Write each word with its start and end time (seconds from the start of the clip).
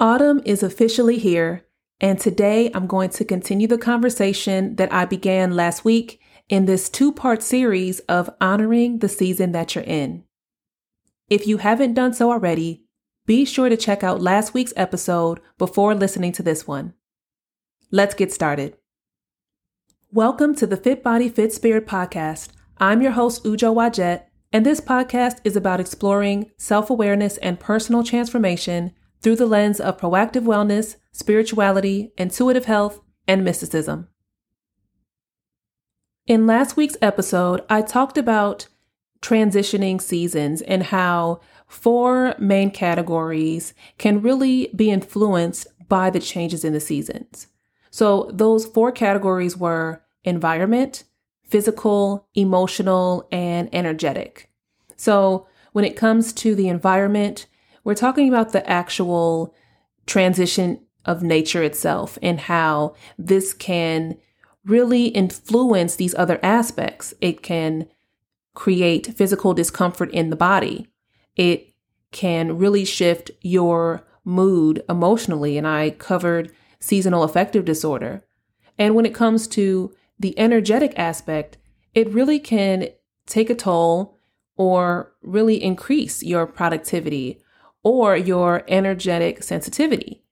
Autumn 0.00 0.40
is 0.46 0.62
officially 0.62 1.18
here, 1.18 1.66
and 2.00 2.18
today 2.18 2.70
I'm 2.72 2.86
going 2.86 3.10
to 3.10 3.22
continue 3.22 3.68
the 3.68 3.76
conversation 3.76 4.76
that 4.76 4.90
I 4.90 5.04
began 5.04 5.54
last 5.54 5.84
week 5.84 6.18
in 6.48 6.64
this 6.64 6.88
two 6.88 7.12
part 7.12 7.42
series 7.42 7.98
of 8.08 8.30
honoring 8.40 9.00
the 9.00 9.10
season 9.10 9.52
that 9.52 9.74
you're 9.74 9.84
in. 9.84 10.24
If 11.28 11.46
you 11.46 11.58
haven't 11.58 11.92
done 11.92 12.14
so 12.14 12.32
already, 12.32 12.86
be 13.26 13.44
sure 13.44 13.68
to 13.68 13.76
check 13.76 14.02
out 14.02 14.22
last 14.22 14.54
week's 14.54 14.72
episode 14.74 15.38
before 15.58 15.94
listening 15.94 16.32
to 16.32 16.42
this 16.42 16.66
one. 16.66 16.94
Let's 17.90 18.14
get 18.14 18.32
started. 18.32 18.78
Welcome 20.10 20.54
to 20.54 20.66
the 20.66 20.78
Fit 20.78 21.02
Body, 21.02 21.28
Fit 21.28 21.52
Spirit 21.52 21.86
podcast. 21.86 22.48
I'm 22.78 23.02
your 23.02 23.12
host, 23.12 23.44
Ujo 23.44 23.74
Wajet, 23.74 24.22
and 24.50 24.64
this 24.64 24.80
podcast 24.80 25.40
is 25.44 25.56
about 25.56 25.78
exploring 25.78 26.50
self 26.56 26.88
awareness 26.88 27.36
and 27.36 27.60
personal 27.60 28.02
transformation 28.02 28.94
through 29.20 29.36
the 29.36 29.46
lens 29.46 29.80
of 29.80 29.98
proactive 29.98 30.42
wellness, 30.42 30.96
spirituality, 31.12 32.12
intuitive 32.16 32.64
health, 32.64 33.00
and 33.26 33.44
mysticism. 33.44 34.08
In 36.26 36.46
last 36.46 36.76
week's 36.76 36.96
episode, 37.02 37.64
I 37.68 37.82
talked 37.82 38.16
about 38.16 38.68
transitioning 39.20 40.00
seasons 40.00 40.62
and 40.62 40.84
how 40.84 41.40
four 41.66 42.34
main 42.38 42.70
categories 42.70 43.74
can 43.98 44.22
really 44.22 44.70
be 44.74 44.90
influenced 44.90 45.66
by 45.88 46.10
the 46.10 46.20
changes 46.20 46.64
in 46.64 46.72
the 46.72 46.80
seasons. 46.80 47.48
So, 47.90 48.30
those 48.32 48.66
four 48.66 48.92
categories 48.92 49.56
were 49.56 50.02
environment, 50.24 51.04
physical, 51.42 52.28
emotional, 52.34 53.26
and 53.32 53.68
energetic. 53.72 54.48
So, 54.96 55.48
when 55.72 55.84
it 55.84 55.96
comes 55.96 56.32
to 56.34 56.54
the 56.54 56.68
environment, 56.68 57.46
we're 57.90 57.94
talking 57.94 58.28
about 58.28 58.52
the 58.52 58.70
actual 58.70 59.52
transition 60.06 60.80
of 61.06 61.24
nature 61.24 61.64
itself 61.64 62.16
and 62.22 62.38
how 62.38 62.94
this 63.18 63.52
can 63.52 64.16
really 64.64 65.06
influence 65.06 65.96
these 65.96 66.14
other 66.14 66.38
aspects. 66.40 67.12
It 67.20 67.42
can 67.42 67.88
create 68.54 69.16
physical 69.16 69.54
discomfort 69.54 70.08
in 70.12 70.30
the 70.30 70.36
body. 70.36 70.86
It 71.34 71.72
can 72.12 72.58
really 72.58 72.84
shift 72.84 73.32
your 73.40 74.06
mood 74.24 74.84
emotionally. 74.88 75.58
And 75.58 75.66
I 75.66 75.90
covered 75.90 76.52
seasonal 76.78 77.24
affective 77.24 77.64
disorder. 77.64 78.22
And 78.78 78.94
when 78.94 79.04
it 79.04 79.16
comes 79.16 79.48
to 79.48 79.92
the 80.16 80.38
energetic 80.38 80.96
aspect, 80.96 81.58
it 81.92 82.08
really 82.10 82.38
can 82.38 82.90
take 83.26 83.50
a 83.50 83.56
toll 83.56 84.16
or 84.56 85.12
really 85.22 85.60
increase 85.60 86.22
your 86.22 86.46
productivity 86.46 87.42
or 87.82 88.16
your 88.16 88.62
energetic 88.68 89.42
sensitivity. 89.42 90.22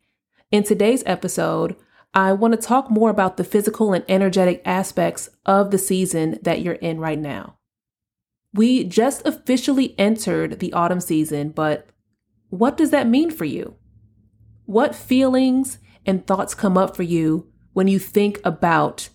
In 0.50 0.62
today's 0.62 1.02
episode, 1.06 1.77
I 2.14 2.32
want 2.32 2.54
to 2.54 2.60
talk 2.60 2.91
more 2.91 3.10
about 3.10 3.36
the 3.36 3.44
physical 3.44 3.92
and 3.92 4.04
energetic 4.08 4.62
aspects 4.64 5.28
of 5.44 5.70
the 5.70 5.78
season 5.78 6.38
that 6.42 6.62
you're 6.62 6.74
in 6.74 6.98
right 6.98 7.19
now. 7.19 7.58
We 8.54 8.84
just 8.84 9.26
officially 9.26 9.94
entered 9.98 10.58
the 10.58 10.72
autumn 10.72 11.00
season, 11.00 11.50
but 11.50 11.88
what 12.48 12.76
does 12.76 12.91
that 12.91 13.06
mean 13.06 13.30
for 13.30 13.44
you? 13.44 13.76
What 14.64 14.94
feelings 14.94 15.78
and 16.06 16.26
thoughts 16.26 16.54
come 16.54 16.78
up 16.78 16.96
for 16.96 17.02
you 17.02 17.46
when 17.74 17.88
you 17.88 17.98
think 17.98 18.41
about 18.44 19.10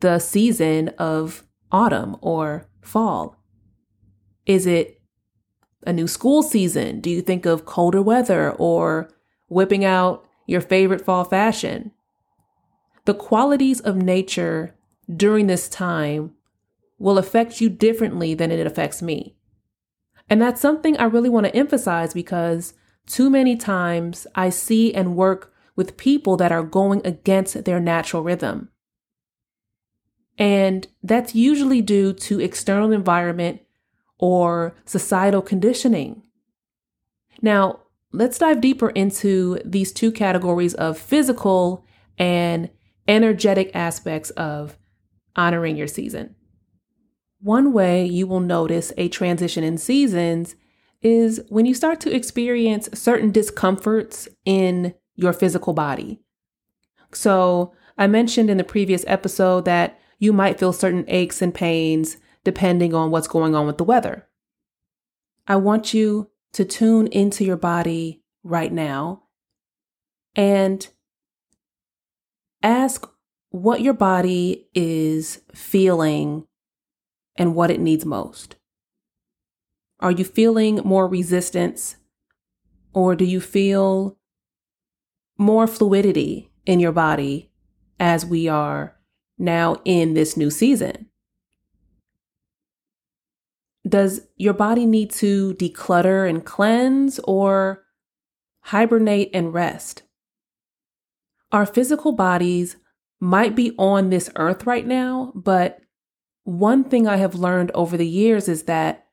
the 0.00 0.18
season 0.18 0.90
of 0.90 1.44
autumn 1.72 2.16
or 2.20 2.68
fall? 2.80 3.36
Is 4.46 4.66
it 4.66 5.00
a 5.86 5.92
new 5.92 6.06
school 6.06 6.42
season? 6.42 7.00
Do 7.00 7.10
you 7.10 7.20
think 7.20 7.46
of 7.46 7.64
colder 7.64 8.02
weather 8.02 8.52
or 8.52 9.10
whipping 9.48 9.84
out 9.84 10.26
your 10.46 10.60
favorite 10.60 11.04
fall 11.04 11.24
fashion? 11.24 11.92
The 13.04 13.14
qualities 13.14 13.80
of 13.80 13.96
nature 13.96 14.74
during 15.14 15.46
this 15.46 15.68
time 15.68 16.32
will 16.98 17.18
affect 17.18 17.60
you 17.60 17.68
differently 17.68 18.34
than 18.34 18.50
it 18.50 18.66
affects 18.66 19.02
me. 19.02 19.36
And 20.28 20.40
that's 20.40 20.60
something 20.60 20.96
I 20.96 21.04
really 21.04 21.28
want 21.28 21.46
to 21.46 21.56
emphasize 21.56 22.14
because 22.14 22.74
too 23.06 23.28
many 23.28 23.56
times 23.56 24.26
I 24.34 24.48
see 24.50 24.94
and 24.94 25.16
work 25.16 25.52
with 25.76 25.96
people 25.96 26.36
that 26.38 26.52
are 26.52 26.62
going 26.62 27.02
against 27.04 27.64
their 27.64 27.80
natural 27.80 28.22
rhythm. 28.22 28.70
And 30.38 30.86
that's 31.02 31.34
usually 31.34 31.82
due 31.82 32.12
to 32.12 32.40
external 32.40 32.92
environment 32.92 33.60
or 34.18 34.74
societal 34.84 35.42
conditioning. 35.42 36.22
Now, 37.42 37.80
let's 38.12 38.38
dive 38.38 38.60
deeper 38.60 38.90
into 38.90 39.58
these 39.64 39.92
two 39.92 40.12
categories 40.12 40.74
of 40.74 40.98
physical 40.98 41.84
and 42.16 42.70
energetic 43.08 43.70
aspects 43.74 44.30
of 44.30 44.78
honoring 45.36 45.76
your 45.76 45.88
season. 45.88 46.34
One 47.40 47.72
way 47.72 48.06
you 48.06 48.26
will 48.26 48.40
notice 48.40 48.92
a 48.96 49.08
transition 49.08 49.64
in 49.64 49.76
seasons 49.76 50.54
is 51.02 51.42
when 51.48 51.66
you 51.66 51.74
start 51.74 52.00
to 52.00 52.14
experience 52.14 52.88
certain 52.94 53.30
discomforts 53.30 54.28
in 54.46 54.94
your 55.16 55.32
physical 55.32 55.74
body. 55.74 56.20
So, 57.12 57.74
I 57.98 58.06
mentioned 58.06 58.50
in 58.50 58.56
the 58.56 58.64
previous 58.64 59.04
episode 59.06 59.66
that 59.66 60.00
you 60.18 60.32
might 60.32 60.58
feel 60.58 60.72
certain 60.72 61.04
aches 61.06 61.42
and 61.42 61.54
pains 61.54 62.16
depending 62.44 62.94
on 62.94 63.10
what's 63.10 63.28
going 63.28 63.54
on 63.54 63.66
with 63.66 63.78
the 63.78 63.84
weather. 63.84 64.28
I 65.46 65.56
want 65.56 65.92
you 65.92 66.30
to 66.52 66.64
tune 66.64 67.06
into 67.08 67.44
your 67.44 67.56
body 67.56 68.22
right 68.42 68.72
now 68.72 69.24
and 70.36 70.86
ask 72.62 73.08
what 73.50 73.80
your 73.80 73.94
body 73.94 74.68
is 74.74 75.40
feeling 75.54 76.46
and 77.36 77.54
what 77.54 77.70
it 77.70 77.80
needs 77.80 78.04
most. 78.04 78.56
Are 80.00 80.10
you 80.10 80.24
feeling 80.24 80.76
more 80.84 81.08
resistance 81.08 81.96
or 82.92 83.16
do 83.16 83.24
you 83.24 83.40
feel 83.40 84.18
more 85.38 85.66
fluidity 85.66 86.50
in 86.66 86.80
your 86.80 86.92
body 86.92 87.50
as 87.98 88.24
we 88.24 88.48
are 88.48 88.96
now 89.38 89.80
in 89.84 90.14
this 90.14 90.36
new 90.36 90.50
season? 90.50 91.08
Does 93.86 94.22
your 94.36 94.54
body 94.54 94.86
need 94.86 95.10
to 95.12 95.54
declutter 95.54 96.28
and 96.28 96.44
cleanse 96.44 97.18
or 97.20 97.84
hibernate 98.60 99.30
and 99.34 99.52
rest? 99.52 100.02
Our 101.52 101.66
physical 101.66 102.12
bodies 102.12 102.76
might 103.20 103.54
be 103.54 103.74
on 103.78 104.10
this 104.10 104.30
earth 104.36 104.66
right 104.66 104.86
now, 104.86 105.32
but 105.34 105.80
one 106.44 106.84
thing 106.84 107.06
I 107.06 107.16
have 107.16 107.34
learned 107.34 107.70
over 107.72 107.96
the 107.96 108.08
years 108.08 108.48
is 108.48 108.64
that 108.64 109.06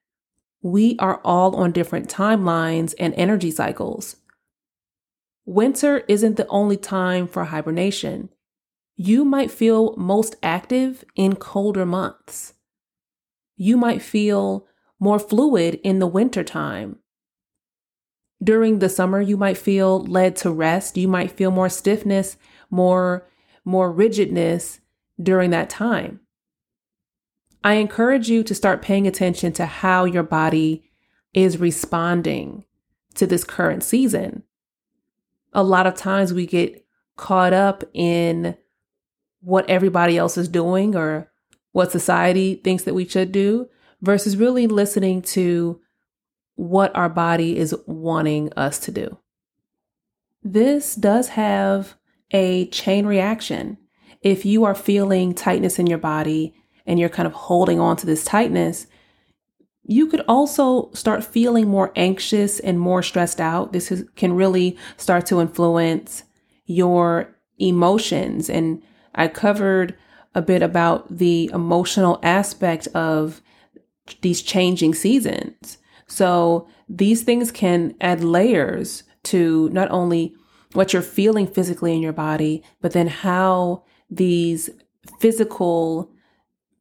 we 0.61 0.95
are 0.99 1.19
all 1.23 1.55
on 1.55 1.71
different 1.71 2.09
timelines 2.09 2.93
and 2.99 3.13
energy 3.15 3.51
cycles. 3.51 4.17
Winter 5.45 5.99
isn't 6.07 6.37
the 6.37 6.47
only 6.47 6.77
time 6.77 7.27
for 7.27 7.45
hibernation. 7.45 8.29
You 8.95 9.25
might 9.25 9.51
feel 9.51 9.95
most 9.97 10.35
active 10.43 11.03
in 11.15 11.35
colder 11.35 11.85
months 11.85 12.53
you 13.61 13.77
might 13.77 14.01
feel 14.01 14.65
more 14.99 15.19
fluid 15.19 15.79
in 15.83 15.99
the 15.99 16.07
winter 16.07 16.43
time. 16.43 16.97
During 18.43 18.79
the 18.79 18.89
summer, 18.89 19.21
you 19.21 19.37
might 19.37 19.55
feel 19.55 20.03
led 20.03 20.35
to 20.37 20.49
rest. 20.49 20.97
You 20.97 21.07
might 21.07 21.31
feel 21.31 21.51
more 21.51 21.69
stiffness, 21.69 22.37
more, 22.71 23.29
more 23.63 23.91
rigidness 23.91 24.79
during 25.21 25.51
that 25.51 25.69
time. 25.69 26.21
I 27.63 27.73
encourage 27.75 28.29
you 28.29 28.41
to 28.45 28.55
start 28.55 28.81
paying 28.81 29.05
attention 29.05 29.53
to 29.53 29.67
how 29.67 30.05
your 30.05 30.23
body 30.23 30.89
is 31.31 31.59
responding 31.59 32.65
to 33.13 33.27
this 33.27 33.43
current 33.43 33.83
season. 33.83 34.41
A 35.53 35.61
lot 35.61 35.85
of 35.85 35.93
times 35.93 36.33
we 36.33 36.47
get 36.47 36.83
caught 37.15 37.53
up 37.53 37.83
in 37.93 38.57
what 39.39 39.69
everybody 39.69 40.17
else 40.17 40.35
is 40.35 40.47
doing 40.47 40.95
or 40.95 41.30
what 41.71 41.91
society 41.91 42.55
thinks 42.55 42.83
that 42.83 42.93
we 42.93 43.07
should 43.07 43.31
do 43.31 43.69
versus 44.01 44.37
really 44.37 44.67
listening 44.67 45.21
to 45.21 45.79
what 46.55 46.95
our 46.95 47.09
body 47.09 47.57
is 47.57 47.75
wanting 47.85 48.51
us 48.53 48.79
to 48.79 48.91
do. 48.91 49.17
This 50.43 50.95
does 50.95 51.29
have 51.29 51.95
a 52.31 52.67
chain 52.67 53.05
reaction. 53.05 53.77
If 54.21 54.45
you 54.45 54.63
are 54.63 54.75
feeling 54.75 55.33
tightness 55.33 55.79
in 55.79 55.87
your 55.87 55.97
body 55.97 56.53
and 56.85 56.99
you're 56.99 57.09
kind 57.09 57.27
of 57.27 57.33
holding 57.33 57.79
on 57.79 57.95
to 57.97 58.05
this 58.05 58.25
tightness, 58.25 58.87
you 59.83 60.07
could 60.07 60.23
also 60.27 60.91
start 60.93 61.23
feeling 61.23 61.67
more 61.67 61.91
anxious 61.95 62.59
and 62.59 62.79
more 62.79 63.01
stressed 63.01 63.41
out. 63.41 63.73
This 63.73 63.91
is, 63.91 64.05
can 64.15 64.33
really 64.33 64.77
start 64.97 65.25
to 65.27 65.41
influence 65.41 66.23
your 66.65 67.35
emotions. 67.59 68.49
And 68.49 68.81
I 69.15 69.27
covered 69.27 69.95
a 70.33 70.41
bit 70.41 70.61
about 70.61 71.17
the 71.17 71.49
emotional 71.53 72.19
aspect 72.23 72.87
of 72.87 73.41
these 74.21 74.41
changing 74.41 74.93
seasons. 74.93 75.77
So 76.07 76.67
these 76.89 77.23
things 77.23 77.51
can 77.51 77.95
add 78.01 78.23
layers 78.23 79.03
to 79.23 79.69
not 79.69 79.89
only 79.91 80.35
what 80.73 80.93
you're 80.93 81.01
feeling 81.01 81.47
physically 81.47 81.93
in 81.93 82.01
your 82.01 82.13
body, 82.13 82.63
but 82.81 82.93
then 82.93 83.07
how 83.07 83.83
these 84.09 84.69
physical 85.19 86.11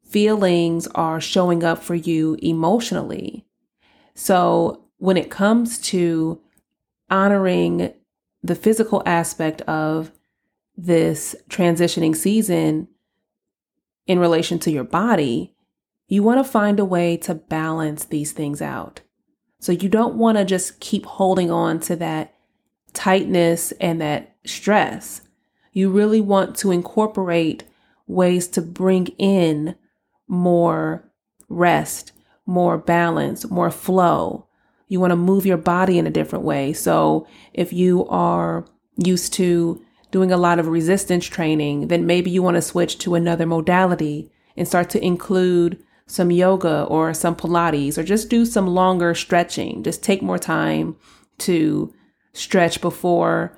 feelings 0.04 0.86
are 0.88 1.20
showing 1.20 1.62
up 1.62 1.82
for 1.82 1.94
you 1.94 2.36
emotionally. 2.42 3.46
So 4.14 4.84
when 4.98 5.16
it 5.16 5.30
comes 5.30 5.78
to 5.80 6.40
honoring 7.08 7.92
the 8.42 8.54
physical 8.54 9.02
aspect 9.06 9.60
of 9.62 10.12
this 10.76 11.36
transitioning 11.48 12.16
season 12.16 12.88
in 14.10 14.18
relation 14.18 14.58
to 14.58 14.72
your 14.72 14.82
body, 14.82 15.54
you 16.08 16.20
want 16.20 16.44
to 16.44 16.52
find 16.52 16.80
a 16.80 16.84
way 16.84 17.16
to 17.16 17.32
balance 17.32 18.04
these 18.06 18.32
things 18.32 18.60
out. 18.60 19.02
So 19.60 19.70
you 19.70 19.88
don't 19.88 20.16
want 20.16 20.36
to 20.36 20.44
just 20.44 20.80
keep 20.80 21.06
holding 21.06 21.48
on 21.48 21.78
to 21.82 21.94
that 21.94 22.34
tightness 22.92 23.70
and 23.80 24.00
that 24.00 24.34
stress. 24.44 25.20
You 25.72 25.90
really 25.90 26.20
want 26.20 26.56
to 26.56 26.72
incorporate 26.72 27.62
ways 28.08 28.48
to 28.48 28.60
bring 28.60 29.06
in 29.16 29.76
more 30.26 31.08
rest, 31.48 32.10
more 32.46 32.78
balance, 32.78 33.48
more 33.48 33.70
flow. 33.70 34.48
You 34.88 34.98
want 34.98 35.12
to 35.12 35.16
move 35.16 35.46
your 35.46 35.56
body 35.56 36.00
in 36.00 36.06
a 36.08 36.10
different 36.10 36.44
way. 36.44 36.72
So 36.72 37.28
if 37.54 37.72
you 37.72 38.08
are 38.08 38.66
used 38.96 39.32
to 39.34 39.80
doing 40.10 40.32
a 40.32 40.36
lot 40.36 40.58
of 40.58 40.66
resistance 40.66 41.26
training, 41.26 41.88
then 41.88 42.06
maybe 42.06 42.30
you 42.30 42.42
want 42.42 42.56
to 42.56 42.62
switch 42.62 42.98
to 42.98 43.14
another 43.14 43.46
modality 43.46 44.30
and 44.56 44.66
start 44.66 44.90
to 44.90 45.04
include 45.04 45.82
some 46.06 46.30
yoga 46.30 46.84
or 46.84 47.14
some 47.14 47.36
Pilates 47.36 47.96
or 47.96 48.02
just 48.02 48.28
do 48.28 48.44
some 48.44 48.66
longer 48.66 49.14
stretching. 49.14 49.82
Just 49.82 50.02
take 50.02 50.22
more 50.22 50.38
time 50.38 50.96
to 51.38 51.94
stretch 52.32 52.80
before 52.80 53.56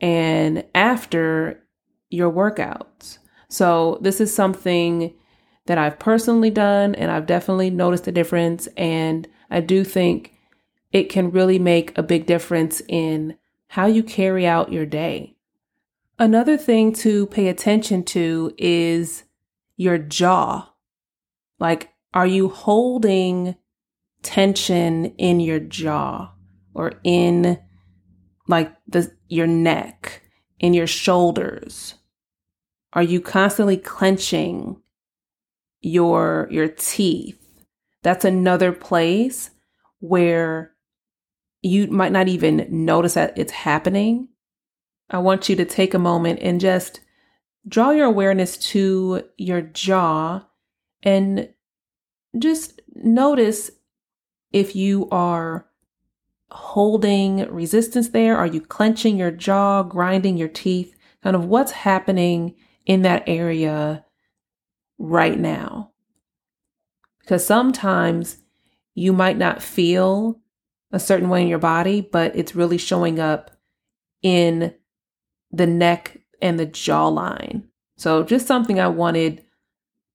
and 0.00 0.64
after 0.74 1.62
your 2.08 2.30
workouts. 2.30 3.18
So, 3.48 3.98
this 4.00 4.20
is 4.20 4.34
something 4.34 5.12
that 5.66 5.78
I've 5.78 5.98
personally 5.98 6.50
done 6.50 6.94
and 6.94 7.10
I've 7.10 7.26
definitely 7.26 7.70
noticed 7.70 8.06
a 8.06 8.12
difference. 8.12 8.68
And 8.76 9.28
I 9.50 9.60
do 9.60 9.84
think 9.84 10.32
it 10.92 11.08
can 11.08 11.30
really 11.30 11.58
make 11.58 11.96
a 11.96 12.02
big 12.02 12.26
difference 12.26 12.80
in 12.88 13.36
how 13.68 13.86
you 13.86 14.02
carry 14.02 14.46
out 14.46 14.72
your 14.72 14.86
day. 14.86 15.36
Another 16.20 16.58
thing 16.58 16.92
to 16.92 17.24
pay 17.28 17.48
attention 17.48 18.04
to 18.04 18.52
is 18.58 19.24
your 19.78 19.96
jaw. 19.96 20.70
Like, 21.58 21.94
are 22.12 22.26
you 22.26 22.50
holding 22.50 23.56
tension 24.22 25.06
in 25.16 25.40
your 25.40 25.60
jaw 25.60 26.34
or 26.74 26.92
in 27.04 27.58
like 28.46 28.70
the 28.86 29.10
your 29.28 29.46
neck, 29.46 30.20
in 30.58 30.74
your 30.74 30.86
shoulders? 30.86 31.94
Are 32.92 33.02
you 33.02 33.22
constantly 33.22 33.78
clenching 33.78 34.76
your 35.80 36.48
your 36.50 36.68
teeth? 36.68 37.40
That's 38.02 38.26
another 38.26 38.72
place 38.72 39.52
where 40.00 40.74
you 41.62 41.86
might 41.86 42.12
not 42.12 42.28
even 42.28 42.66
notice 42.68 43.14
that 43.14 43.38
it's 43.38 43.52
happening. 43.52 44.28
I 45.10 45.18
want 45.18 45.48
you 45.48 45.56
to 45.56 45.64
take 45.64 45.92
a 45.92 45.98
moment 45.98 46.38
and 46.40 46.60
just 46.60 47.00
draw 47.66 47.90
your 47.90 48.06
awareness 48.06 48.56
to 48.56 49.24
your 49.36 49.60
jaw 49.60 50.46
and 51.02 51.48
just 52.38 52.80
notice 52.94 53.70
if 54.52 54.76
you 54.76 55.08
are 55.10 55.66
holding 56.50 57.48
resistance 57.52 58.10
there. 58.10 58.36
Are 58.36 58.46
you 58.46 58.60
clenching 58.60 59.16
your 59.16 59.30
jaw, 59.30 59.82
grinding 59.82 60.36
your 60.36 60.48
teeth? 60.48 60.96
Kind 61.22 61.36
of 61.36 61.44
what's 61.44 61.72
happening 61.72 62.54
in 62.86 63.02
that 63.02 63.24
area 63.26 64.04
right 64.98 65.38
now. 65.38 65.90
Because 67.20 67.44
sometimes 67.46 68.38
you 68.94 69.12
might 69.12 69.38
not 69.38 69.62
feel 69.62 70.40
a 70.92 70.98
certain 70.98 71.28
way 71.28 71.42
in 71.42 71.48
your 71.48 71.58
body, 71.58 72.00
but 72.00 72.34
it's 72.34 72.56
really 72.56 72.78
showing 72.78 73.20
up 73.20 73.50
in 74.22 74.74
the 75.50 75.66
neck 75.66 76.18
and 76.40 76.58
the 76.58 76.66
jawline. 76.66 77.64
So, 77.96 78.22
just 78.22 78.46
something 78.46 78.80
I 78.80 78.88
wanted 78.88 79.44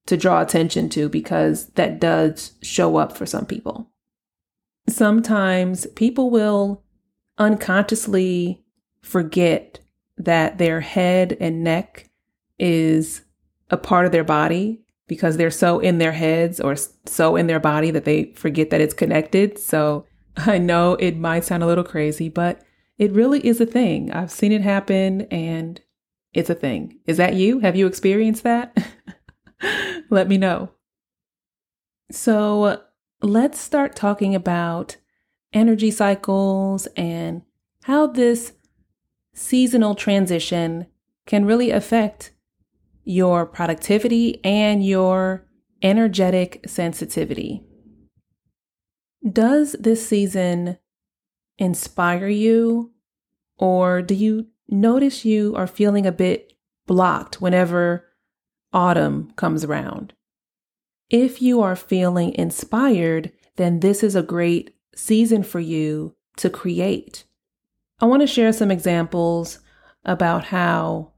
to 0.07 0.17
draw 0.17 0.41
attention 0.41 0.89
to 0.89 1.09
because 1.09 1.67
that 1.71 1.99
does 1.99 2.53
show 2.61 2.97
up 2.97 3.15
for 3.15 3.25
some 3.25 3.45
people. 3.45 3.89
Sometimes 4.87 5.87
people 5.95 6.29
will 6.29 6.83
unconsciously 7.37 8.63
forget 9.01 9.79
that 10.17 10.57
their 10.57 10.81
head 10.81 11.35
and 11.39 11.63
neck 11.63 12.09
is 12.59 13.21
a 13.69 13.77
part 13.77 14.05
of 14.05 14.11
their 14.11 14.23
body 14.23 14.81
because 15.07 15.37
they're 15.37 15.51
so 15.51 15.79
in 15.79 15.97
their 15.97 16.11
heads 16.11 16.59
or 16.59 16.75
so 17.05 17.35
in 17.35 17.47
their 17.47 17.59
body 17.59 17.91
that 17.91 18.05
they 18.05 18.25
forget 18.35 18.69
that 18.69 18.81
it's 18.81 18.93
connected. 18.93 19.59
So 19.59 20.05
I 20.37 20.57
know 20.57 20.93
it 20.93 21.17
might 21.17 21.43
sound 21.43 21.63
a 21.63 21.67
little 21.67 21.83
crazy, 21.83 22.29
but 22.29 22.61
it 22.97 23.11
really 23.11 23.45
is 23.45 23.59
a 23.59 23.65
thing. 23.65 24.11
I've 24.11 24.31
seen 24.31 24.51
it 24.51 24.61
happen 24.61 25.21
and 25.23 25.81
it's 26.33 26.49
a 26.49 26.55
thing. 26.55 26.99
Is 27.05 27.17
that 27.17 27.35
you? 27.35 27.59
Have 27.59 27.75
you 27.75 27.87
experienced 27.87 28.43
that? 28.43 28.77
Let 30.09 30.27
me 30.27 30.37
know. 30.37 30.71
So 32.11 32.81
let's 33.21 33.59
start 33.59 33.95
talking 33.95 34.35
about 34.35 34.97
energy 35.53 35.91
cycles 35.91 36.87
and 36.95 37.41
how 37.83 38.07
this 38.07 38.53
seasonal 39.33 39.95
transition 39.95 40.87
can 41.25 41.45
really 41.45 41.71
affect 41.71 42.33
your 43.03 43.45
productivity 43.45 44.43
and 44.43 44.85
your 44.85 45.47
energetic 45.81 46.63
sensitivity. 46.67 47.63
Does 49.27 49.75
this 49.79 50.07
season 50.07 50.77
inspire 51.57 52.27
you, 52.27 52.91
or 53.57 54.01
do 54.01 54.13
you 54.13 54.47
notice 54.67 55.25
you 55.25 55.55
are 55.55 55.67
feeling 55.67 56.05
a 56.05 56.11
bit 56.11 56.53
blocked 56.85 57.41
whenever 57.41 58.05
autumn 58.73 59.31
comes 59.35 59.63
around. 59.63 60.13
If 61.09 61.41
you 61.41 61.61
are 61.61 61.75
feeling 61.75 62.33
inspired, 62.33 63.31
then 63.55 63.79
this 63.79 64.03
is 64.03 64.15
a 64.15 64.21
great 64.21 64.75
season 64.95 65.43
for 65.43 65.59
you 65.59 66.15
to 66.37 66.49
create. 66.49 67.23
I 67.99 68.05
want 68.05 68.21
to 68.21 68.27
share 68.27 68.51
some 68.51 68.71
examples 68.71 69.59
about 70.03 70.45
how 70.45 71.13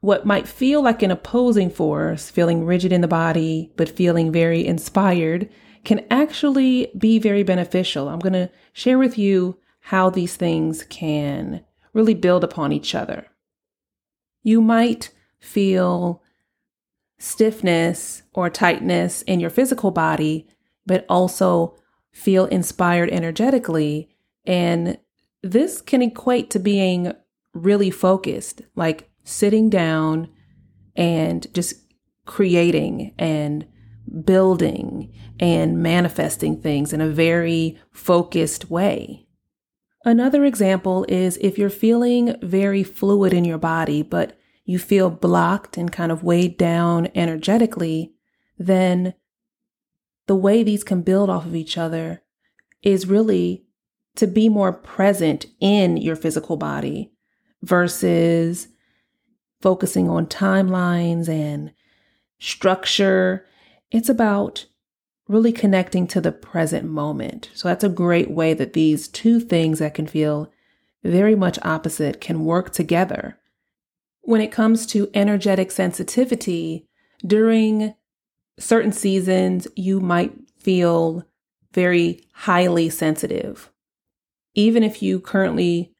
what 0.00 0.26
might 0.26 0.48
feel 0.48 0.82
like 0.82 1.02
an 1.02 1.12
opposing 1.12 1.70
force, 1.70 2.28
feeling 2.28 2.64
rigid 2.64 2.92
in 2.92 3.02
the 3.02 3.08
body, 3.08 3.72
but 3.76 3.88
feeling 3.88 4.32
very 4.32 4.66
inspired, 4.66 5.48
can 5.84 6.04
actually 6.10 6.90
be 6.96 7.18
very 7.18 7.42
beneficial. 7.42 8.08
I'm 8.08 8.18
going 8.18 8.32
to 8.34 8.50
share 8.72 8.98
with 8.98 9.18
you 9.18 9.58
how 9.80 10.10
these 10.10 10.36
things 10.36 10.84
can 10.84 11.64
really 11.92 12.14
build 12.14 12.44
upon 12.44 12.72
each 12.72 12.94
other. 12.94 13.26
You 14.42 14.60
might 14.60 15.10
feel 15.40 16.22
stiffness 17.18 18.22
or 18.32 18.50
tightness 18.50 19.22
in 19.22 19.40
your 19.40 19.50
physical 19.50 19.90
body, 19.90 20.48
but 20.86 21.04
also 21.08 21.76
feel 22.12 22.46
inspired 22.46 23.10
energetically. 23.10 24.08
And 24.44 24.98
this 25.42 25.80
can 25.80 26.02
equate 26.02 26.50
to 26.50 26.58
being 26.58 27.12
really 27.54 27.90
focused, 27.90 28.62
like 28.74 29.10
sitting 29.24 29.70
down 29.70 30.28
and 30.96 31.52
just 31.54 31.74
creating 32.26 33.14
and 33.18 33.66
building 34.24 35.12
and 35.40 35.82
manifesting 35.82 36.60
things 36.60 36.92
in 36.92 37.00
a 37.00 37.08
very 37.08 37.78
focused 37.90 38.70
way. 38.70 39.26
Another 40.04 40.44
example 40.44 41.06
is 41.08 41.38
if 41.40 41.58
you're 41.58 41.70
feeling 41.70 42.36
very 42.42 42.82
fluid 42.82 43.32
in 43.32 43.44
your 43.44 43.58
body, 43.58 44.02
but 44.02 44.36
you 44.64 44.78
feel 44.78 45.10
blocked 45.10 45.76
and 45.76 45.92
kind 45.92 46.12
of 46.12 46.24
weighed 46.24 46.56
down 46.56 47.08
energetically, 47.14 48.12
then 48.58 49.14
the 50.26 50.36
way 50.36 50.62
these 50.62 50.84
can 50.84 51.02
build 51.02 51.30
off 51.30 51.46
of 51.46 51.54
each 51.54 51.76
other 51.76 52.22
is 52.82 53.06
really 53.06 53.64
to 54.16 54.26
be 54.26 54.48
more 54.48 54.72
present 54.72 55.46
in 55.60 55.96
your 55.96 56.16
physical 56.16 56.56
body 56.56 57.12
versus 57.62 58.68
focusing 59.60 60.08
on 60.08 60.26
timelines 60.26 61.28
and 61.28 61.72
structure. 62.38 63.46
It's 63.92 64.08
about 64.08 64.66
really 65.28 65.52
connecting 65.52 66.08
to 66.08 66.20
the 66.20 66.32
present 66.32 66.88
moment. 66.88 67.50
So 67.54 67.68
that's 67.68 67.84
a 67.84 67.88
great 67.88 68.30
way 68.30 68.54
that 68.54 68.72
these 68.72 69.06
two 69.06 69.38
things 69.38 69.78
that 69.78 69.94
can 69.94 70.08
feel 70.08 70.50
very 71.04 71.36
much 71.36 71.58
opposite 71.62 72.20
can 72.20 72.44
work 72.44 72.72
together 72.72 73.38
when 74.22 74.40
it 74.40 74.52
comes 74.52 74.86
to 74.86 75.10
energetic 75.14 75.70
sensitivity, 75.70 76.86
during 77.26 77.94
certain 78.58 78.92
seasons, 78.92 79.66
you 79.76 80.00
might 80.00 80.32
feel 80.58 81.24
very 81.72 82.24
highly 82.32 82.88
sensitive. 82.88 83.70
Even 84.54 84.82
if 84.82 85.02
you 85.02 85.18
currently 85.20 85.92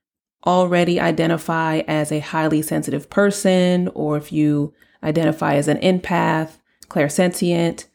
already 0.47 0.99
identify 0.99 1.79
as 1.89 2.11
a 2.11 2.21
highly 2.21 2.63
sensitive 2.63 3.11
person, 3.11 3.89
or 3.89 4.17
if 4.17 4.33
you 4.33 4.73
identify 5.03 5.55
as 5.55 5.69
an 5.69 5.79
empath, 5.79 6.59
clairsentient, 6.93 7.87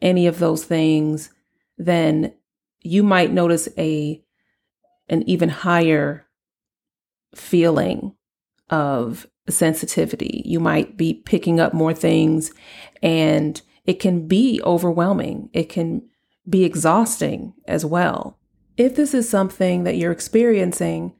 any 0.00 0.26
of 0.26 0.38
those 0.38 0.64
things, 0.64 1.30
then 1.76 2.32
you 2.80 3.02
might 3.02 3.32
notice 3.32 3.68
a 3.76 4.22
an 5.08 5.28
even 5.28 5.48
higher 5.48 6.26
feeling 7.34 8.14
of 8.70 9.26
sensitivity. 9.48 10.42
You 10.46 10.60
might 10.60 10.96
be 10.96 11.14
picking 11.14 11.60
up 11.60 11.74
more 11.74 11.92
things 11.92 12.52
and 13.02 13.60
it 13.84 14.00
can 14.00 14.26
be 14.26 14.62
overwhelming. 14.64 15.50
It 15.52 15.68
can 15.68 16.08
be 16.48 16.64
exhausting 16.64 17.52
as 17.66 17.84
well. 17.84 18.38
If 18.76 18.96
this 18.96 19.12
is 19.12 19.28
something 19.28 19.84
that 19.84 19.96
you're 19.96 20.12
experiencing, 20.12 21.14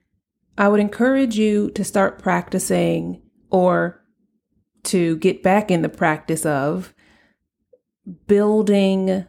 I 0.57 0.69
would 0.69 0.81
encourage 0.81 1.37
you 1.37 1.71
to 1.73 1.85
start 1.85 2.23
practicing 2.23 3.21
or 3.51 4.03
to 4.85 5.17
get 5.17 5.43
back 5.43 5.71
in 5.71 5.83
the 5.83 5.89
practice 5.89 6.47
of 6.47 6.94
building 8.27 9.27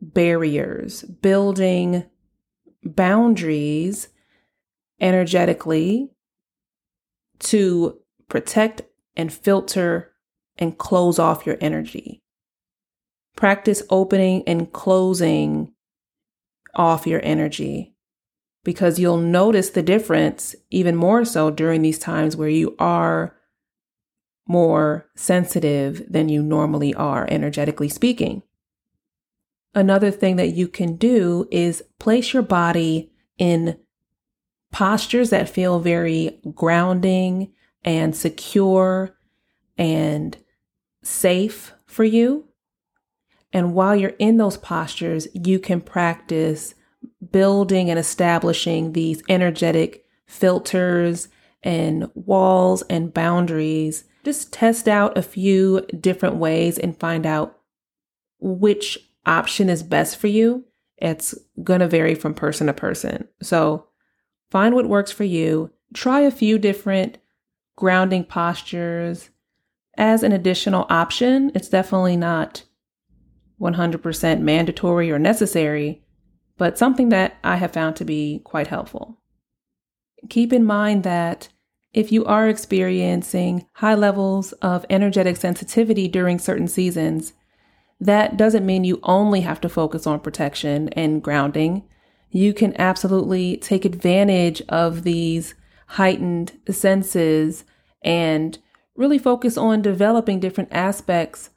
barriers, 0.00 1.02
building 1.02 2.04
boundaries 2.84 4.08
energetically 5.00 6.10
to 7.38 7.98
protect 8.28 8.82
and 9.16 9.32
filter 9.32 10.12
and 10.58 10.78
close 10.78 11.18
off 11.18 11.46
your 11.46 11.56
energy. 11.60 12.22
Practice 13.36 13.82
opening 13.90 14.42
and 14.46 14.72
closing 14.72 15.72
off 16.74 17.06
your 17.06 17.20
energy 17.22 17.94
because 18.64 18.98
you'll 18.98 19.16
notice 19.16 19.70
the 19.70 19.82
difference 19.82 20.54
even 20.70 20.96
more 20.96 21.24
so 21.24 21.50
during 21.50 21.82
these 21.82 21.98
times 21.98 22.36
where 22.36 22.48
you 22.48 22.74
are 22.78 23.37
more 24.48 25.08
sensitive 25.14 26.02
than 26.10 26.28
you 26.28 26.42
normally 26.42 26.92
are, 26.94 27.28
energetically 27.30 27.88
speaking. 27.88 28.42
Another 29.74 30.10
thing 30.10 30.36
that 30.36 30.54
you 30.54 30.66
can 30.66 30.96
do 30.96 31.46
is 31.52 31.84
place 32.00 32.32
your 32.32 32.42
body 32.42 33.12
in 33.36 33.78
postures 34.72 35.30
that 35.30 35.48
feel 35.48 35.78
very 35.78 36.40
grounding 36.54 37.52
and 37.84 38.16
secure 38.16 39.16
and 39.76 40.36
safe 41.02 41.72
for 41.86 42.04
you. 42.04 42.48
And 43.52 43.74
while 43.74 43.94
you're 43.94 44.14
in 44.18 44.36
those 44.36 44.56
postures, 44.56 45.28
you 45.32 45.58
can 45.58 45.80
practice 45.80 46.74
building 47.30 47.88
and 47.88 47.98
establishing 47.98 48.92
these 48.92 49.22
energetic 49.28 50.04
filters 50.26 51.28
and 51.62 52.10
walls 52.14 52.82
and 52.90 53.12
boundaries. 53.12 54.04
Just 54.24 54.52
test 54.52 54.88
out 54.88 55.16
a 55.16 55.22
few 55.22 55.82
different 56.00 56.36
ways 56.36 56.78
and 56.78 56.98
find 56.98 57.24
out 57.24 57.58
which 58.40 58.98
option 59.26 59.68
is 59.68 59.82
best 59.82 60.16
for 60.16 60.26
you. 60.26 60.64
It's 60.96 61.34
going 61.62 61.80
to 61.80 61.88
vary 61.88 62.14
from 62.14 62.34
person 62.34 62.66
to 62.66 62.72
person. 62.72 63.28
So 63.40 63.86
find 64.50 64.74
what 64.74 64.88
works 64.88 65.12
for 65.12 65.24
you. 65.24 65.70
Try 65.94 66.20
a 66.20 66.30
few 66.30 66.58
different 66.58 67.18
grounding 67.76 68.24
postures 68.24 69.30
as 69.96 70.22
an 70.22 70.32
additional 70.32 70.86
option. 70.90 71.52
It's 71.54 71.68
definitely 71.68 72.16
not 72.16 72.64
100% 73.60 74.40
mandatory 74.40 75.10
or 75.10 75.18
necessary, 75.18 76.04
but 76.56 76.78
something 76.78 77.08
that 77.10 77.36
I 77.44 77.56
have 77.56 77.72
found 77.72 77.96
to 77.96 78.04
be 78.04 78.40
quite 78.44 78.66
helpful. 78.66 79.20
Keep 80.28 80.52
in 80.52 80.64
mind 80.64 81.04
that 81.04 81.48
if 81.98 82.12
you 82.12 82.24
are 82.26 82.48
experiencing 82.48 83.66
high 83.72 83.96
levels 83.96 84.52
of 84.62 84.86
energetic 84.88 85.36
sensitivity 85.36 86.06
during 86.06 86.38
certain 86.38 86.68
seasons, 86.68 87.32
that 87.98 88.36
doesn't 88.36 88.64
mean 88.64 88.84
you 88.84 89.00
only 89.02 89.40
have 89.40 89.60
to 89.60 89.68
focus 89.68 90.06
on 90.06 90.20
protection 90.20 90.88
and 90.90 91.20
grounding. 91.20 91.82
You 92.30 92.54
can 92.54 92.80
absolutely 92.80 93.56
take 93.56 93.84
advantage 93.84 94.62
of 94.68 95.02
these 95.02 95.56
heightened 95.88 96.52
senses 96.70 97.64
and 98.00 98.56
really 98.94 99.18
focus 99.18 99.58
on 99.58 99.82
developing 99.82 100.38
different 100.38 100.72
aspects 100.72 101.50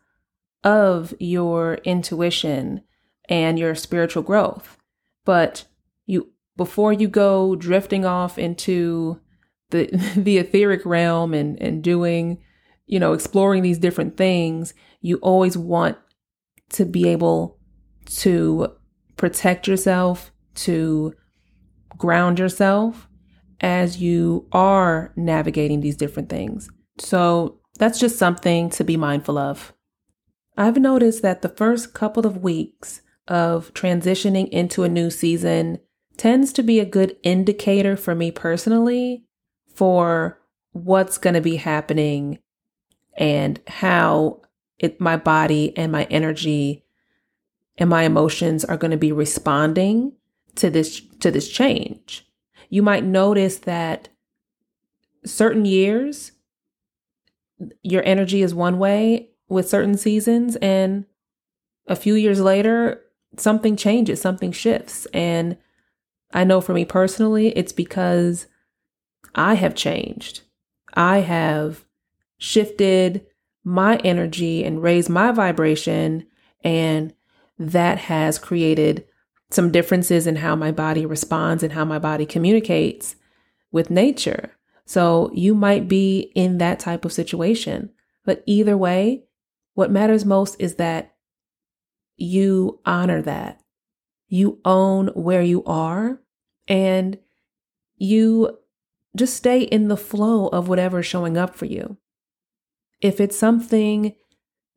of 0.63 1.13
your 1.19 1.75
intuition 1.83 2.81
and 3.29 3.59
your 3.59 3.75
spiritual 3.75 4.23
growth. 4.23 4.75
But 5.23 5.65
you 6.07 6.31
before 6.57 6.93
you 6.93 7.07
go 7.07 7.55
drifting 7.55 8.05
off 8.05 8.39
into 8.39 9.21
the 9.71 9.87
the 10.15 10.37
etheric 10.37 10.85
realm 10.85 11.33
and 11.33 11.61
and 11.61 11.83
doing, 11.83 12.37
you 12.85 12.99
know, 12.99 13.13
exploring 13.13 13.63
these 13.63 13.79
different 13.79 14.17
things, 14.17 14.73
you 15.01 15.17
always 15.17 15.57
want 15.57 15.97
to 16.69 16.85
be 16.85 17.07
able 17.09 17.57
to 18.05 18.67
protect 19.17 19.67
yourself, 19.67 20.31
to 20.55 21.13
ground 21.97 22.39
yourself 22.39 23.07
as 23.59 24.01
you 24.01 24.47
are 24.51 25.13
navigating 25.15 25.81
these 25.81 25.95
different 25.95 26.29
things. 26.29 26.69
So 26.97 27.59
that's 27.77 27.99
just 27.99 28.17
something 28.17 28.69
to 28.71 28.83
be 28.83 28.97
mindful 28.97 29.37
of. 29.37 29.73
I've 30.57 30.77
noticed 30.77 31.21
that 31.21 31.41
the 31.41 31.49
first 31.49 31.93
couple 31.93 32.25
of 32.25 32.43
weeks 32.43 33.01
of 33.27 33.73
transitioning 33.73 34.49
into 34.49 34.83
a 34.83 34.89
new 34.89 35.09
season 35.09 35.79
tends 36.17 36.51
to 36.53 36.63
be 36.63 36.79
a 36.79 36.85
good 36.85 37.15
indicator 37.23 37.95
for 37.95 38.13
me 38.13 38.31
personally 38.31 39.23
for 39.73 40.39
what's 40.73 41.17
going 41.17 41.33
to 41.33 41.41
be 41.41 41.57
happening 41.57 42.39
and 43.17 43.59
how 43.67 44.41
it, 44.79 44.99
my 44.99 45.17
body 45.17 45.75
and 45.77 45.91
my 45.91 46.05
energy 46.05 46.83
and 47.77 47.89
my 47.89 48.03
emotions 48.03 48.65
are 48.65 48.77
going 48.77 48.91
to 48.91 48.97
be 48.97 49.11
responding 49.11 50.13
to 50.55 50.69
this 50.69 51.01
to 51.19 51.31
this 51.31 51.49
change. 51.49 52.27
You 52.69 52.83
might 52.83 53.03
notice 53.03 53.59
that 53.59 54.09
certain 55.25 55.65
years 55.65 56.31
your 57.83 58.03
energy 58.05 58.41
is 58.41 58.55
one 58.55 58.79
way 58.79 59.29
with 59.47 59.69
certain 59.69 59.97
seasons 59.97 60.55
and 60.57 61.05
a 61.87 61.95
few 61.95 62.15
years 62.15 62.39
later 62.39 63.01
something 63.37 63.75
changes, 63.75 64.21
something 64.21 64.51
shifts 64.51 65.05
and 65.13 65.57
I 66.33 66.43
know 66.43 66.61
for 66.61 66.73
me 66.73 66.85
personally 66.85 67.49
it's 67.49 67.73
because 67.73 68.47
I 69.35 69.55
have 69.55 69.75
changed. 69.75 70.41
I 70.93 71.19
have 71.19 71.85
shifted 72.37 73.25
my 73.63 73.97
energy 73.97 74.63
and 74.63 74.81
raised 74.81 75.09
my 75.09 75.31
vibration. 75.31 76.25
And 76.63 77.13
that 77.57 77.97
has 77.99 78.39
created 78.39 79.05
some 79.49 79.71
differences 79.71 80.27
in 80.27 80.37
how 80.37 80.55
my 80.55 80.71
body 80.71 81.05
responds 81.05 81.61
and 81.63 81.73
how 81.73 81.85
my 81.85 81.99
body 81.99 82.25
communicates 82.25 83.15
with 83.71 83.89
nature. 83.89 84.57
So 84.85 85.29
you 85.33 85.53
might 85.53 85.87
be 85.87 86.31
in 86.35 86.57
that 86.57 86.79
type 86.79 87.05
of 87.05 87.13
situation. 87.13 87.91
But 88.25 88.43
either 88.45 88.77
way, 88.77 89.23
what 89.73 89.91
matters 89.91 90.25
most 90.25 90.55
is 90.59 90.75
that 90.75 91.15
you 92.17 92.79
honor 92.85 93.21
that. 93.21 93.61
You 94.27 94.59
own 94.63 95.07
where 95.09 95.41
you 95.41 95.63
are 95.65 96.21
and 96.67 97.17
you 97.97 98.57
just 99.15 99.35
stay 99.35 99.61
in 99.61 99.87
the 99.87 99.97
flow 99.97 100.47
of 100.47 100.67
whatever's 100.67 101.05
showing 101.05 101.37
up 101.37 101.55
for 101.55 101.65
you. 101.65 101.97
If 103.01 103.19
it's 103.19 103.37
something 103.37 104.15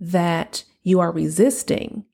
that 0.01 0.65
you 0.83 1.01
are 1.01 1.13
resisting, 1.13 2.05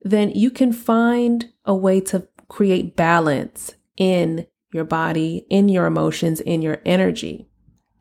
then 0.00 0.30
you 0.30 0.50
can 0.50 0.72
find 0.72 1.50
a 1.64 1.74
way 1.74 2.00
to 2.00 2.28
create 2.48 2.96
balance 2.96 3.74
in 3.96 4.46
your 4.72 4.84
body, 4.84 5.46
in 5.50 5.68
your 5.68 5.86
emotions, 5.86 6.40
in 6.40 6.62
your 6.62 6.80
energy. 6.84 7.48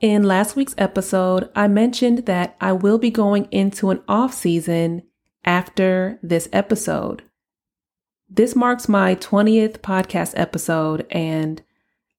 In 0.02 0.24
last 0.24 0.56
week's 0.56 0.76
episode, 0.78 1.50
I 1.56 1.68
mentioned 1.68 2.26
that 2.26 2.56
I 2.60 2.74
will 2.74 2.98
be 2.98 3.10
going 3.10 3.48
into 3.52 3.90
an 3.90 4.02
off 4.08 4.34
season 4.34 5.04
after 5.46 6.20
this 6.22 6.50
episode. 6.52 7.24
This 8.30 8.56
marks 8.56 8.90
my 8.90 9.16
20th 9.16 9.80
podcast 9.80 10.34
episode, 10.36 11.08
and 11.10 11.64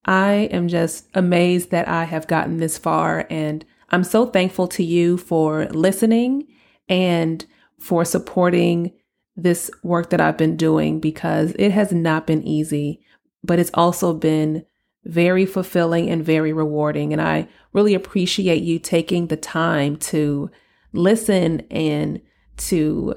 I 0.06 0.48
am 0.52 0.68
just 0.68 1.08
amazed 1.14 1.70
that 1.70 1.88
I 1.88 2.04
have 2.04 2.28
gotten 2.28 2.58
this 2.58 2.78
far 2.78 3.26
and 3.28 3.64
I'm 3.90 4.04
so 4.04 4.26
thankful 4.26 4.68
to 4.68 4.82
you 4.82 5.16
for 5.16 5.66
listening 5.66 6.46
and 6.88 7.44
for 7.78 8.04
supporting 8.04 8.92
this 9.36 9.70
work 9.82 10.10
that 10.10 10.20
I've 10.20 10.38
been 10.38 10.56
doing 10.56 10.98
because 10.98 11.52
it 11.58 11.70
has 11.72 11.92
not 11.92 12.26
been 12.26 12.42
easy, 12.42 13.00
but 13.44 13.58
it's 13.58 13.70
also 13.74 14.14
been 14.14 14.64
very 15.04 15.46
fulfilling 15.46 16.08
and 16.08 16.24
very 16.24 16.52
rewarding. 16.52 17.12
And 17.12 17.20
I 17.20 17.48
really 17.72 17.94
appreciate 17.94 18.62
you 18.62 18.78
taking 18.78 19.26
the 19.26 19.36
time 19.36 19.96
to 19.96 20.50
listen 20.92 21.60
and 21.70 22.20
to 22.56 23.14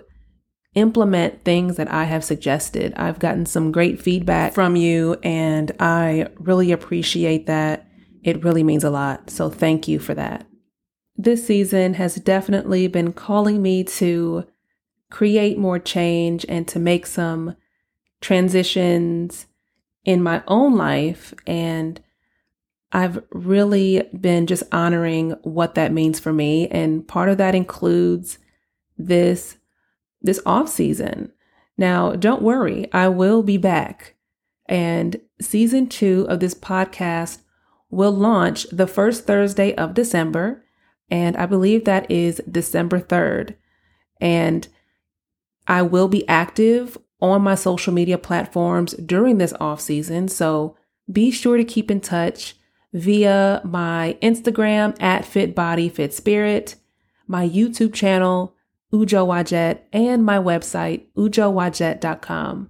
implement 0.75 1.43
things 1.43 1.77
that 1.77 1.91
I 1.91 2.03
have 2.03 2.23
suggested. 2.23 2.93
I've 2.95 3.19
gotten 3.19 3.45
some 3.45 3.71
great 3.71 4.01
feedback 4.01 4.53
from 4.53 4.75
you, 4.75 5.17
and 5.23 5.71
I 5.79 6.27
really 6.37 6.71
appreciate 6.71 7.47
that. 7.47 7.87
it 8.23 8.43
really 8.43 8.63
means 8.63 8.83
a 8.83 8.89
lot. 8.89 9.29
So 9.29 9.49
thank 9.49 9.87
you 9.87 9.99
for 9.99 10.13
that. 10.13 10.45
This 11.15 11.45
season 11.45 11.95
has 11.95 12.15
definitely 12.15 12.87
been 12.87 13.13
calling 13.13 13.61
me 13.61 13.83
to 13.85 14.45
create 15.11 15.57
more 15.57 15.79
change 15.79 16.45
and 16.47 16.67
to 16.67 16.79
make 16.79 17.05
some 17.05 17.55
transitions 18.21 19.47
in 20.05 20.21
my 20.21 20.43
own 20.47 20.75
life. 20.75 21.33
And 21.45 22.01
I've 22.91 23.23
really 23.31 24.03
been 24.19 24.47
just 24.47 24.63
honoring 24.71 25.31
what 25.43 25.75
that 25.75 25.91
means 25.91 26.19
for 26.19 26.33
me. 26.33 26.67
And 26.69 27.07
part 27.07 27.29
of 27.29 27.37
that 27.37 27.55
includes 27.55 28.37
this, 28.97 29.57
this 30.21 30.39
off 30.45 30.69
season. 30.69 31.31
Now, 31.77 32.11
don't 32.11 32.41
worry, 32.41 32.91
I 32.91 33.07
will 33.07 33.41
be 33.41 33.57
back. 33.57 34.15
And 34.65 35.19
season 35.41 35.87
two 35.87 36.25
of 36.29 36.39
this 36.39 36.53
podcast 36.53 37.39
will 37.89 38.11
launch 38.11 38.67
the 38.71 38.87
first 38.87 39.25
Thursday 39.25 39.73
of 39.75 39.93
December. 39.93 40.63
And 41.09 41.35
I 41.37 41.45
believe 41.45 41.85
that 41.85 42.09
is 42.11 42.41
December 42.49 42.99
3rd. 42.99 43.55
And 44.21 44.67
I 45.67 45.81
will 45.81 46.07
be 46.07 46.27
active 46.27 46.97
on 47.21 47.41
my 47.41 47.55
social 47.55 47.93
media 47.93 48.17
platforms 48.17 48.93
during 48.93 49.37
this 49.37 49.53
off 49.59 49.81
season. 49.81 50.27
So 50.27 50.75
be 51.11 51.31
sure 51.31 51.57
to 51.57 51.63
keep 51.63 51.89
in 51.89 52.01
touch 52.01 52.55
via 52.93 53.61
my 53.63 54.17
Instagram 54.21 54.95
at 55.01 55.25
Fit 55.25 55.55
Body 55.55 55.89
Fit 55.89 56.13
Spirit, 56.13 56.75
my 57.27 57.47
YouTube 57.47 57.93
channel, 57.93 58.55
Ujo 58.93 59.27
Wajet, 59.27 59.81
and 59.93 60.25
my 60.25 60.37
website, 60.37 61.05
ujowajet.com. 61.15 62.69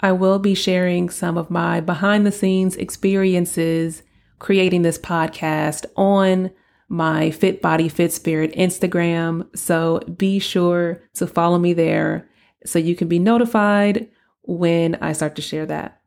I 0.00 0.12
will 0.12 0.38
be 0.38 0.54
sharing 0.54 1.08
some 1.08 1.38
of 1.38 1.50
my 1.50 1.80
behind 1.80 2.26
the 2.26 2.32
scenes 2.32 2.76
experiences 2.76 4.02
creating 4.38 4.82
this 4.82 4.98
podcast 4.98 5.86
on 5.96 6.50
my 6.88 7.30
Fit 7.30 7.62
Body 7.62 7.88
Fit 7.88 8.12
Spirit 8.12 8.52
Instagram. 8.52 9.46
So 9.56 10.00
be 10.00 10.38
sure 10.38 11.02
to 11.14 11.26
follow 11.26 11.58
me 11.58 11.72
there 11.72 12.28
so 12.64 12.78
you 12.78 12.94
can 12.94 13.08
be 13.08 13.18
notified 13.18 14.08
when 14.42 14.96
I 14.96 15.12
start 15.12 15.36
to 15.36 15.42
share 15.42 15.66
that. 15.66 16.00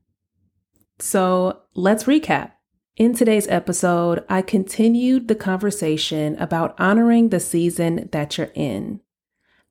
So 1.00 1.62
let's 1.74 2.04
recap. 2.06 2.52
In 2.96 3.16
today's 3.16 3.48
episode, 3.48 4.26
I 4.28 4.42
continued 4.42 5.28
the 5.30 5.36
conversation 5.36 6.36
about 6.36 6.76
honoring 6.78 7.30
the 7.30 7.40
season 7.40 8.10
that 8.12 8.38
you're 8.38 8.52
in. 8.54 9.00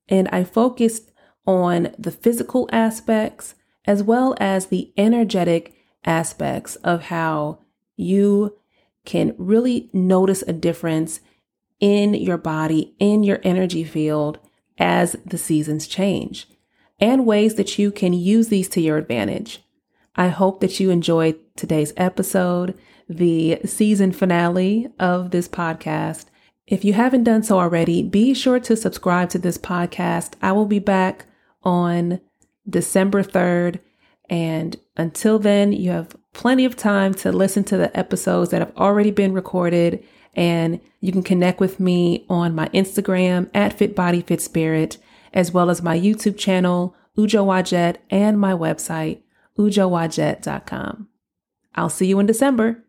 And 0.08 0.28
I 0.28 0.44
focused 0.44 1.12
on 1.46 1.94
the 1.98 2.10
physical 2.10 2.68
aspects 2.72 3.54
as 3.86 4.02
well 4.02 4.36
as 4.38 4.66
the 4.66 4.92
energetic 4.96 5.74
aspects 6.04 6.76
of 6.76 7.04
how 7.04 7.58
you 7.96 8.56
can 9.04 9.34
really 9.38 9.88
notice 9.92 10.42
a 10.42 10.52
difference 10.52 11.20
in 11.80 12.14
your 12.14 12.36
body, 12.36 12.94
in 12.98 13.22
your 13.22 13.40
energy 13.42 13.84
field 13.84 14.38
as 14.78 15.16
the 15.24 15.38
seasons 15.38 15.86
change, 15.86 16.46
and 17.00 17.26
ways 17.26 17.54
that 17.54 17.78
you 17.78 17.90
can 17.90 18.12
use 18.12 18.48
these 18.48 18.68
to 18.68 18.80
your 18.80 18.98
advantage. 18.98 19.62
I 20.16 20.28
hope 20.28 20.60
that 20.60 20.80
you 20.80 20.90
enjoyed 20.90 21.38
today's 21.56 21.92
episode 21.96 22.78
the 23.08 23.60
season 23.64 24.12
finale 24.12 24.88
of 24.98 25.30
this 25.30 25.48
podcast. 25.48 26.26
If 26.68 26.84
you 26.84 26.92
haven't 26.92 27.24
done 27.24 27.42
so 27.42 27.58
already, 27.58 28.02
be 28.02 28.34
sure 28.34 28.60
to 28.60 28.76
subscribe 28.76 29.30
to 29.30 29.38
this 29.38 29.56
podcast. 29.56 30.34
I 30.42 30.52
will 30.52 30.66
be 30.66 30.78
back 30.78 31.24
on 31.62 32.20
December 32.68 33.22
3rd. 33.22 33.80
And 34.28 34.76
until 34.94 35.38
then, 35.38 35.72
you 35.72 35.90
have 35.92 36.14
plenty 36.34 36.66
of 36.66 36.76
time 36.76 37.14
to 37.14 37.32
listen 37.32 37.64
to 37.64 37.78
the 37.78 37.96
episodes 37.98 38.50
that 38.50 38.60
have 38.60 38.76
already 38.76 39.10
been 39.10 39.32
recorded. 39.32 40.04
And 40.34 40.78
you 41.00 41.10
can 41.10 41.22
connect 41.22 41.58
with 41.58 41.80
me 41.80 42.26
on 42.28 42.54
my 42.54 42.68
Instagram 42.68 43.48
at 43.54 43.78
Fit 43.78 43.96
Body 43.96 44.20
Fit 44.20 44.42
Spirit, 44.42 44.98
as 45.32 45.50
well 45.50 45.70
as 45.70 45.82
my 45.82 45.98
YouTube 45.98 46.36
channel, 46.36 46.94
Ujo 47.16 47.46
Wajet, 47.46 47.96
and 48.10 48.38
my 48.38 48.52
website, 48.52 49.22
ujowajet.com. 49.58 51.08
I'll 51.74 51.88
see 51.88 52.06
you 52.06 52.18
in 52.18 52.26
December. 52.26 52.84